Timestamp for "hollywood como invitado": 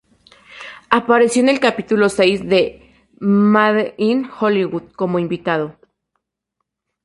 4.39-5.77